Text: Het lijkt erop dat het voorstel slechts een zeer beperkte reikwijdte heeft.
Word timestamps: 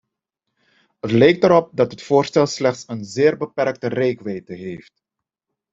Het 0.99 1.11
lijkt 1.11 1.43
erop 1.43 1.71
dat 1.75 1.91
het 1.91 2.01
voorstel 2.01 2.45
slechts 2.45 2.83
een 2.87 3.05
zeer 3.05 3.37
beperkte 3.37 3.87
reikwijdte 3.87 4.53
heeft. 4.53 5.03